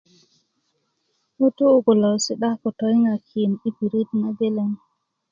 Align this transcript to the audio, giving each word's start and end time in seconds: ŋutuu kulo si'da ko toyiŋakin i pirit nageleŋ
ŋutuu 1.39 1.77
kulo 1.85 2.09
si'da 2.25 2.49
ko 2.61 2.67
toyiŋakin 2.79 3.51
i 3.67 3.69
pirit 3.77 4.09
nageleŋ 4.21 4.69